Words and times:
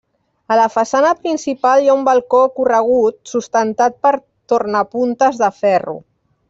A 0.53 0.55
la 0.59 0.63
façana 0.75 1.11
principal 1.25 1.83
hi 1.85 1.91
ha 1.91 1.97
un 1.99 2.01
balcó 2.09 2.41
corregut 2.57 3.33
sustentat 3.35 4.03
per 4.07 4.15
tornapuntes 4.55 5.43
de 5.45 5.55
ferro. 5.63 6.01